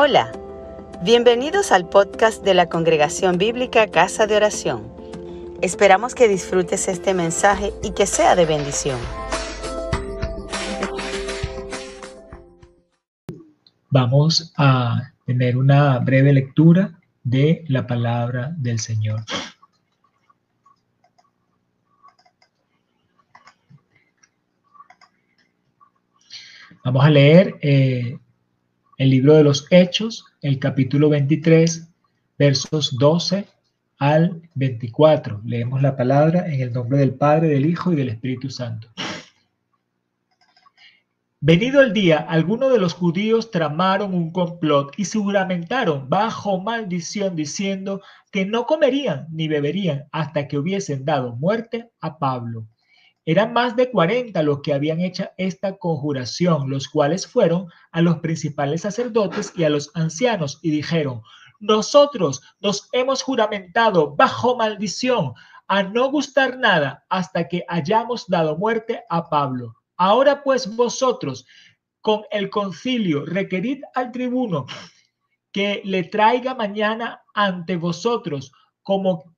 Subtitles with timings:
[0.00, 0.30] Hola,
[1.02, 4.92] bienvenidos al podcast de la Congregación Bíblica Casa de Oración.
[5.60, 9.00] Esperamos que disfrutes este mensaje y que sea de bendición.
[13.90, 19.24] Vamos a tener una breve lectura de la palabra del Señor.
[26.84, 28.16] Vamos a leer eh,
[28.98, 31.88] el libro de los Hechos, el capítulo 23,
[32.36, 33.46] versos 12
[33.98, 35.40] al 24.
[35.44, 38.88] Leemos la palabra en el nombre del Padre, del Hijo y del Espíritu Santo.
[41.40, 47.36] Venido el día, algunos de los judíos tramaron un complot y se juramentaron bajo maldición
[47.36, 52.66] diciendo que no comerían ni beberían hasta que hubiesen dado muerte a Pablo.
[53.28, 58.20] Eran más de 40 los que habían hecho esta conjuración, los cuales fueron a los
[58.20, 61.20] principales sacerdotes y a los ancianos y dijeron,
[61.60, 65.34] nosotros nos hemos juramentado bajo maldición
[65.66, 69.76] a no gustar nada hasta que hayamos dado muerte a Pablo.
[69.98, 71.44] Ahora pues vosotros
[72.00, 74.64] con el concilio requerid al tribuno
[75.52, 79.36] que le traiga mañana ante vosotros como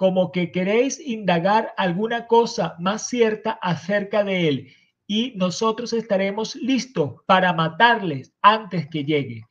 [0.00, 4.72] como que queréis indagar alguna cosa más cierta acerca de él
[5.06, 9.42] y nosotros estaremos listos para matarles antes que llegue.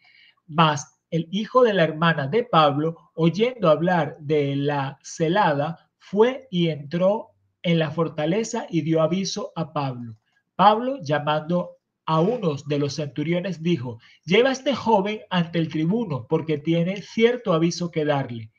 [0.48, 6.70] Mas el hijo de la hermana de Pablo, oyendo hablar de la celada, fue y
[6.70, 7.28] entró
[7.62, 10.16] en la fortaleza y dio aviso a Pablo.
[10.56, 11.78] Pablo, llamando
[12.08, 17.04] a unos de los centuriones, dijo, lleva a este joven ante el tribuno porque tiene
[17.04, 18.50] cierto aviso que darle.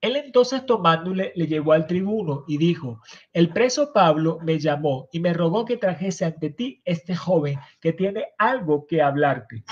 [0.00, 3.02] Él entonces tomándole le llevó al tribuno y dijo,
[3.34, 7.92] el preso Pablo me llamó y me rogó que trajese ante ti este joven que
[7.92, 9.62] tiene algo que hablarte.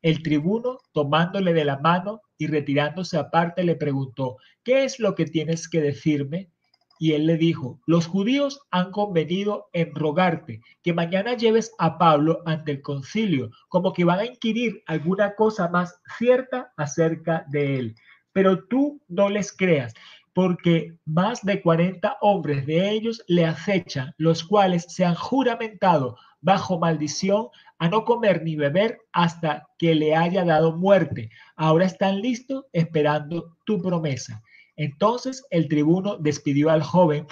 [0.00, 5.26] El tribuno, tomándole de la mano y retirándose aparte, le preguntó, ¿qué es lo que
[5.26, 6.50] tienes que decirme?
[7.00, 12.40] Y él le dijo, los judíos han convenido en rogarte que mañana lleves a Pablo
[12.46, 17.94] ante el concilio, como que van a inquirir alguna cosa más cierta acerca de él
[18.38, 19.92] pero tú no les creas,
[20.32, 26.78] porque más de 40 hombres de ellos le acechan, los cuales se han juramentado bajo
[26.78, 27.48] maldición
[27.80, 31.30] a no comer ni beber hasta que le haya dado muerte.
[31.56, 34.40] Ahora están listos esperando tu promesa.
[34.76, 37.26] Entonces el tribuno despidió al joven,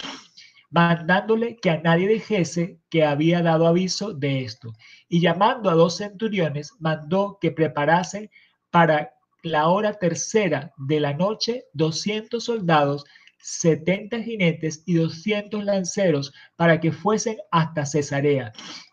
[0.71, 4.73] mandándole que a nadie dijese que había dado aviso de esto.
[5.07, 8.29] Y llamando a dos centuriones, mandó que preparasen
[8.71, 13.05] para la hora tercera de la noche, 200 soldados,
[13.39, 18.51] 70 jinetes y 200 lanceros para que fuesen hasta Cesarea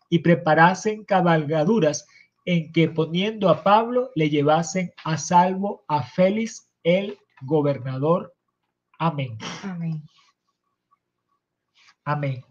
[0.09, 2.07] y preparasen cabalgaduras
[2.45, 8.35] en que poniendo a Pablo le llevasen a salvo a Félix el gobernador.
[8.99, 9.39] Amén.
[9.63, 10.03] Amén.
[12.05, 12.45] Amén.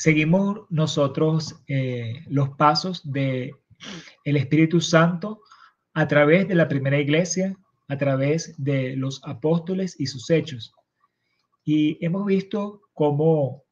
[0.00, 3.52] Seguimos nosotros eh, los pasos de
[4.22, 5.42] el Espíritu Santo
[5.92, 7.56] a través de la primera iglesia,
[7.88, 10.72] a través de los apóstoles y sus hechos.
[11.64, 13.64] Y hemos visto cómo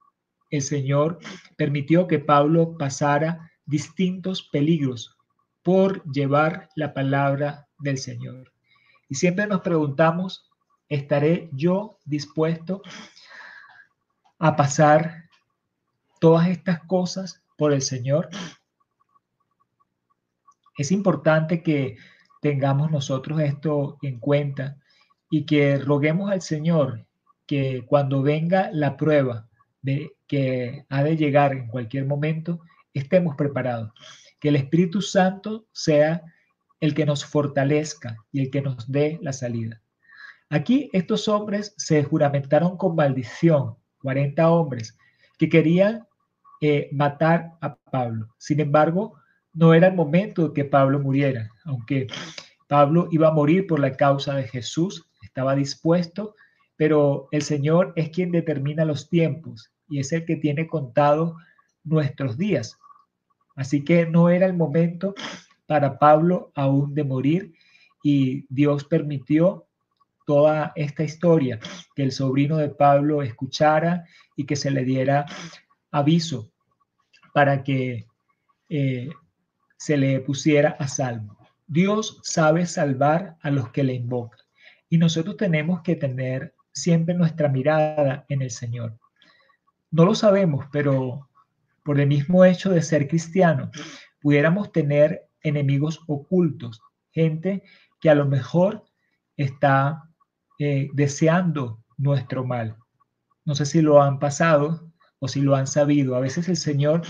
[0.51, 1.21] el Señor
[1.57, 5.17] permitió que Pablo pasara distintos peligros
[5.63, 8.53] por llevar la palabra del Señor.
[9.09, 10.51] Y siempre nos preguntamos,
[10.89, 12.83] ¿estaré yo dispuesto
[14.41, 15.26] a pasar
[16.21, 18.29] todas estas cosas por el Señor,
[20.77, 21.97] es importante que
[22.43, 24.77] tengamos nosotros esto en cuenta
[25.31, 27.07] y que roguemos al Señor
[27.47, 29.49] que cuando venga la prueba
[29.83, 32.61] de que ha de llegar en cualquier momento,
[32.93, 33.93] estemos preparados.
[34.41, 36.23] Que el Espíritu Santo sea
[36.81, 39.81] el que nos fortalezca y el que nos dé la salida.
[40.51, 44.97] Aquí estos hombres se juramentaron con maldición, 40 hombres,
[45.39, 46.07] que querían
[46.67, 48.35] eh, matar a Pablo.
[48.39, 49.15] Sin embargo,
[49.53, 52.09] no era el momento de que Pablo muriera, aunque
[52.67, 56.35] Pablo iba a morir por la causa de Jesús, estaba dispuesto,
[56.77, 61.37] pero el Señor es quien determina los tiempos y es el que tiene contado
[61.85, 62.77] nuestros días.
[63.55, 65.15] Así que no era el momento
[65.67, 67.55] para Pablo aún de morir
[68.03, 69.67] y Dios permitió
[70.27, 71.61] toda esta historia,
[71.95, 74.05] que el sobrino de Pablo escuchara
[74.35, 75.27] y que se le diera
[75.93, 76.51] aviso
[77.37, 78.07] para que
[78.71, 79.11] eh,
[79.77, 81.37] se le pusiera a salvo.
[81.67, 84.41] Dios sabe salvar a los que le invocan
[84.89, 88.99] y nosotros tenemos que tener siempre nuestra mirada en el Señor.
[89.91, 91.29] no lo sabemos, pero
[91.85, 93.71] por el mismo hecho de ser cristiano,
[94.23, 96.81] pudiéramos tener enemigos ocultos,
[97.13, 97.63] gente
[98.01, 98.83] que a lo mejor
[99.37, 100.09] está
[100.59, 102.79] eh, deseando nuestro mal.
[103.45, 106.17] No sé si lo han pasado o si lo han sabido.
[106.17, 107.03] A veces el Señor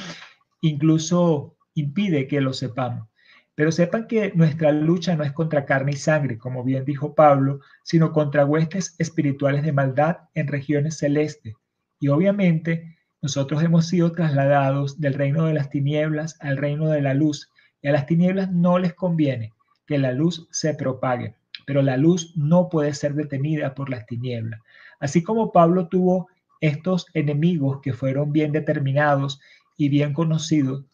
[0.61, 3.09] incluso impide que lo sepamos.
[3.55, 7.61] Pero sepan que nuestra lucha no es contra carne y sangre, como bien dijo Pablo,
[7.83, 11.55] sino contra huestes espirituales de maldad en regiones celestes.
[11.99, 17.15] Y obviamente nosotros hemos sido trasladados del reino de las tinieblas al reino de la
[17.15, 17.51] luz.
[17.81, 19.55] Y a las tinieblas no les conviene
[19.87, 21.35] que la luz se propague,
[21.67, 24.61] pero la luz no puede ser detenida por las tinieblas.
[25.01, 26.29] Así como Pablo tuvo
[26.61, 29.41] estos enemigos que fueron bien determinados
[29.77, 30.85] y bien conocidos,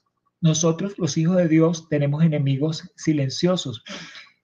[0.41, 3.85] nosotros los hijos de Dios tenemos enemigos silenciosos,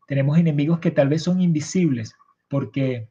[0.07, 2.15] tenemos enemigos que tal vez son invisibles,
[2.49, 3.09] porque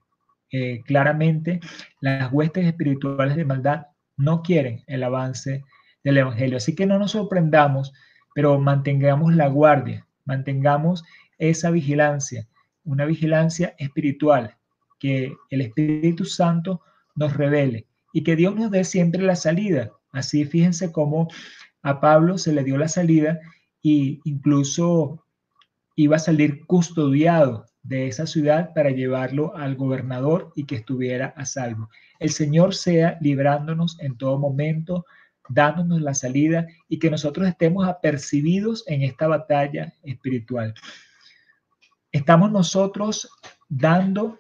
[0.52, 1.60] eh, claramente
[2.00, 5.66] las huestes espirituales de maldad no quieren el avance
[6.04, 6.58] del Evangelio.
[6.58, 7.94] Así que no nos sorprendamos,
[8.34, 11.04] pero mantengamos la guardia, mantengamos
[11.38, 12.48] esa vigilancia,
[12.86, 14.56] una vigilancia espiritual,
[14.98, 16.82] que el Espíritu Santo
[17.16, 17.87] nos revele
[18.18, 19.92] y que Dios nos dé siempre la salida.
[20.12, 21.28] Así fíjense cómo
[21.84, 23.40] a Pablo se le dio la salida
[23.80, 25.24] y incluso
[25.96, 31.46] iba a salir custodiado de esa ciudad para llevarlo al gobernador y que estuviera a
[31.46, 31.92] salvo.
[32.18, 35.06] El Señor sea librándonos en todo momento,
[35.48, 40.74] dándonos la salida y que nosotros estemos apercibidos en esta batalla espiritual.
[42.12, 43.30] Estamos nosotros
[43.70, 44.40] dando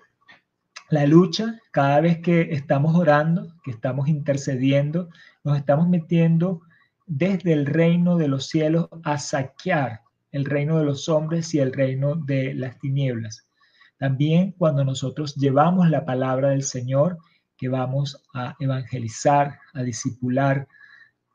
[0.89, 5.09] la lucha cada vez que estamos orando, que estamos intercediendo,
[5.43, 6.61] nos estamos metiendo
[7.05, 10.01] desde el reino de los cielos a saquear
[10.31, 13.47] el reino de los hombres y el reino de las tinieblas.
[13.97, 17.17] También cuando nosotros llevamos la palabra del Señor,
[17.57, 20.67] que vamos a evangelizar, a discipular,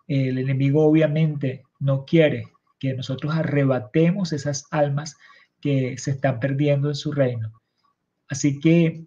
[0.07, 5.17] el enemigo obviamente no quiere que nosotros arrebatemos esas almas
[5.61, 7.61] que se están perdiendo en su reino.
[8.29, 9.05] Así que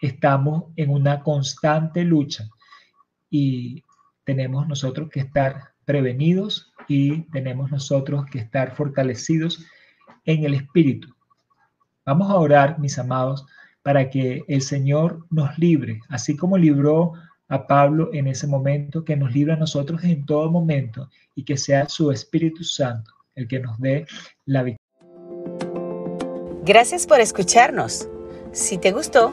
[0.00, 2.48] estamos en una constante lucha
[3.30, 3.84] y
[4.24, 9.64] tenemos nosotros que estar prevenidos y tenemos nosotros que estar fortalecidos
[10.24, 11.08] en el Espíritu.
[12.04, 13.46] Vamos a orar, mis amados,
[13.82, 17.12] para que el Señor nos libre, así como libró
[17.48, 21.56] a Pablo en ese momento, que nos libre a nosotros en todo momento y que
[21.56, 24.04] sea su Espíritu Santo el que nos dé
[24.44, 24.78] la victoria.
[26.64, 28.08] Gracias por escucharnos.
[28.52, 29.32] Si te gustó,